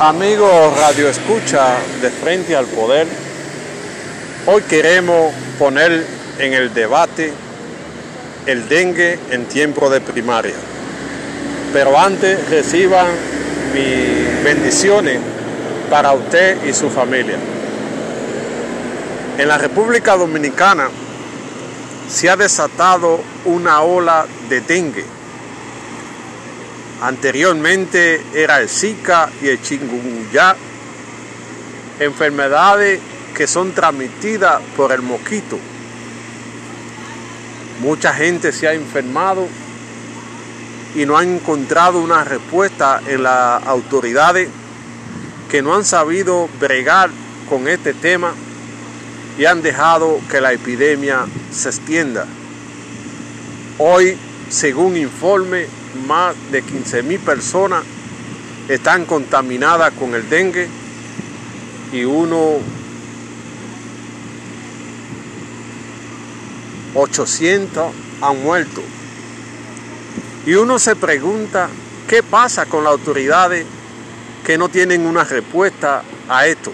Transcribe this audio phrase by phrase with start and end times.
[0.00, 3.08] Amigos Radio Escucha de Frente al Poder,
[4.46, 6.06] hoy queremos poner
[6.38, 7.32] en el debate
[8.46, 10.54] el dengue en tiempo de primaria.
[11.72, 13.08] Pero antes reciban
[13.74, 15.18] mis bendiciones
[15.90, 17.36] para usted y su familia.
[19.36, 20.90] En la República Dominicana
[22.08, 25.17] se ha desatado una ola de dengue.
[27.00, 30.56] Anteriormente era el Zika y el chikungunya,
[32.00, 33.00] enfermedades
[33.36, 35.58] que son transmitidas por el mosquito.
[37.80, 39.46] Mucha gente se ha enfermado
[40.96, 44.48] y no han encontrado una respuesta en las autoridades
[45.48, 47.10] que no han sabido bregar
[47.48, 48.32] con este tema
[49.38, 52.26] y han dejado que la epidemia se extienda.
[53.78, 55.66] Hoy, según informe,
[56.06, 57.84] más de 15.000 personas
[58.68, 60.68] están contaminadas con el dengue
[61.92, 62.58] y uno
[66.94, 68.82] 800 han muerto.
[70.46, 71.68] Y uno se pregunta,
[72.08, 73.66] ¿qué pasa con las autoridades
[74.44, 76.72] que no tienen una respuesta a esto?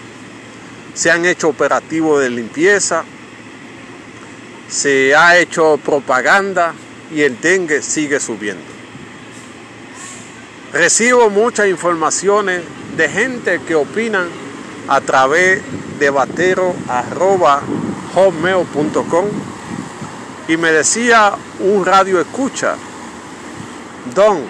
[0.95, 3.05] Se han hecho operativos de limpieza,
[4.69, 6.73] se ha hecho propaganda
[7.13, 8.74] y el dengue sigue subiendo.
[10.75, 12.63] Recibo muchas informaciones
[12.97, 14.27] de gente que opinan
[14.89, 15.63] a través
[16.01, 16.47] de batero.com
[20.49, 22.75] y me decía un radio escucha,
[24.17, 24.43] Don,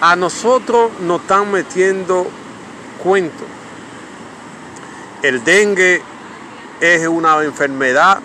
[0.00, 2.26] a nosotros nos están metiendo
[3.02, 3.46] cuentos.
[5.22, 6.00] El dengue
[6.80, 8.20] es una enfermedad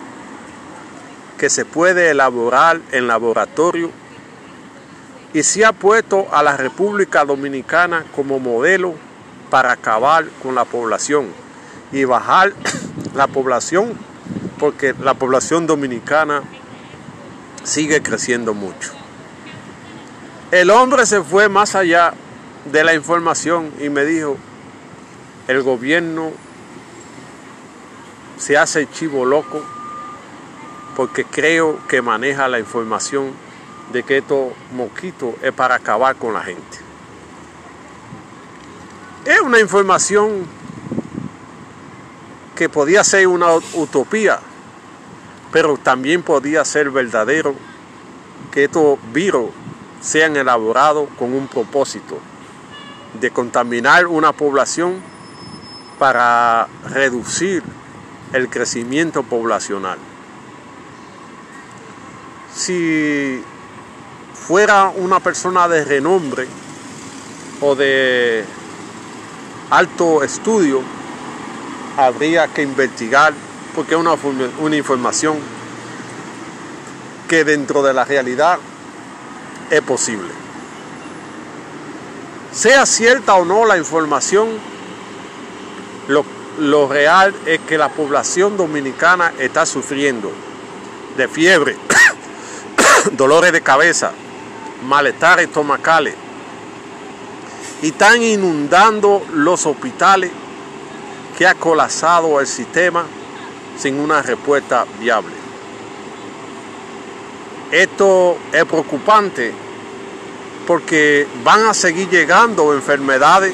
[1.38, 4.01] que se puede elaborar en laboratorio
[5.34, 8.96] y se ha puesto a la República Dominicana como modelo
[9.50, 11.28] para acabar con la población
[11.92, 12.54] y bajar
[13.16, 13.98] la población
[14.60, 16.44] porque la población dominicana
[17.64, 18.92] sigue creciendo mucho.
[20.52, 22.14] El hombre se fue más allá
[22.66, 24.38] de la información y me dijo,
[25.48, 26.32] el gobierno
[28.38, 29.64] se hace chivo loco
[30.96, 33.32] porque creo que maneja la información
[33.92, 36.78] de que estos mosquitos es para acabar con la gente.
[39.26, 40.46] Es una información
[42.56, 44.40] que podía ser una utopía,
[45.52, 47.56] pero también podía ser verdadero
[48.52, 49.50] que estos virus
[50.00, 52.20] sean elaborados con un propósito
[53.20, 55.02] de contaminar una población
[56.00, 57.64] para reducir
[58.34, 60.00] el crecimiento poblacional.
[62.54, 63.44] Si
[64.48, 66.48] fuera una persona de renombre
[67.62, 68.44] o de
[69.70, 70.82] alto estudio,
[71.98, 73.34] habría que investigar
[73.76, 75.38] porque es una, información
[77.30, 78.60] que dentro de la realidad
[79.70, 80.30] es posible.
[82.52, 84.50] Sea cierta o no la información,
[86.60, 90.32] lo real es que la población dominicana está sufriendo
[91.16, 91.78] de fiebre,
[93.14, 94.12] dolores de cabeza,
[94.82, 96.16] malestares estomacales
[97.82, 100.32] y están inundando los hospitales
[101.38, 103.06] que ha colapsado el sistema
[103.78, 105.34] sin una respuesta viable.
[107.72, 109.54] Esto es preocupante
[110.68, 113.54] porque van a seguir llegando enfermedades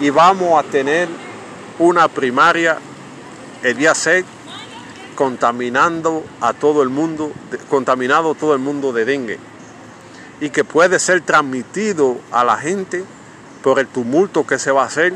[0.00, 1.08] y vamos a tener
[1.78, 2.78] una primaria
[3.62, 4.24] el día 6
[5.14, 7.32] contaminando a todo el mundo,
[7.70, 9.38] contaminado todo el mundo de dengue
[10.40, 13.04] y que puede ser transmitido a la gente
[13.62, 15.14] por el tumulto que se va a hacer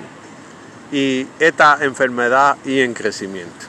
[0.93, 3.67] y esta enfermedad y en crecimiento.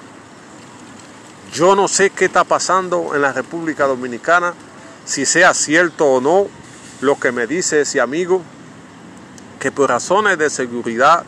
[1.53, 4.53] Yo no sé qué está pasando en la República Dominicana,
[5.06, 6.47] si sea cierto o no
[7.01, 8.41] lo que me dice ese amigo,
[9.59, 11.23] que por razones de seguridad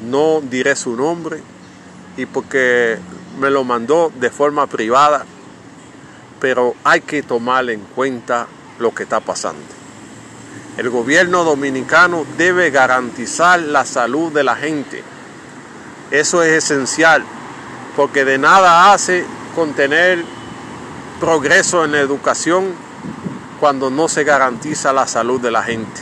[0.00, 1.42] no diré su nombre
[2.16, 2.98] y porque
[3.38, 5.24] me lo mandó de forma privada,
[6.40, 8.48] pero hay que tomar en cuenta
[8.80, 9.62] lo que está pasando.
[10.76, 15.02] El gobierno dominicano debe garantizar la salud de la gente.
[16.10, 17.22] Eso es esencial,
[17.96, 19.24] porque de nada hace
[19.54, 20.24] contener
[21.20, 22.72] progreso en la educación
[23.60, 26.00] cuando no se garantiza la salud de la gente.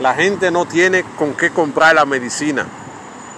[0.00, 2.66] La gente no tiene con qué comprar la medicina.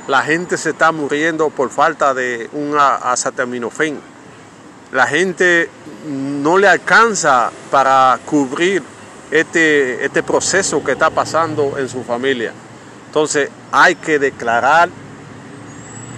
[0.08, 4.00] La gente se está muriendo por falta de un acetaminofén.
[4.96, 5.68] La gente
[6.06, 8.82] no le alcanza para cubrir
[9.30, 12.54] este, este proceso que está pasando en su familia.
[13.04, 14.88] Entonces hay que declarar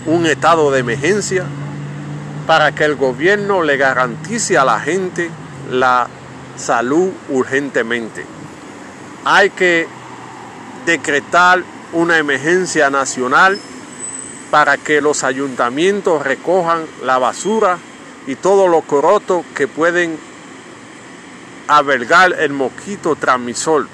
[0.06, 1.44] un estado de emergencia
[2.46, 5.28] para que el gobierno le garantice a la gente
[5.72, 6.06] la
[6.56, 8.24] salud urgentemente.
[9.24, 9.88] Hay que
[10.86, 13.58] decretar una emergencia nacional
[14.52, 17.78] para que los ayuntamientos recojan la basura
[18.28, 20.18] y todo lo corroto que pueden
[21.66, 23.88] albergar el mosquito transmisor.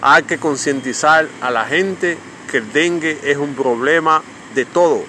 [0.00, 2.16] Hay que concientizar a la gente
[2.48, 4.22] que el dengue es un problema
[4.54, 5.02] de todo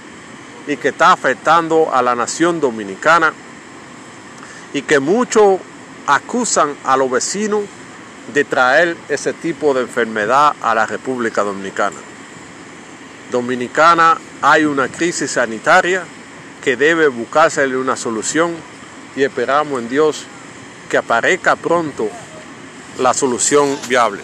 [0.66, 3.32] y que está afectando a la nación dominicana
[4.74, 5.60] y que muchos
[6.08, 7.62] acusan a los vecinos
[8.34, 11.98] de traer ese tipo de enfermedad a la República Dominicana.
[13.32, 16.04] Dominicana hay una crisis sanitaria
[16.63, 18.56] que debe buscarse una solución
[19.15, 20.25] y esperamos en Dios
[20.89, 22.07] que aparezca pronto
[23.00, 24.21] la solución viable.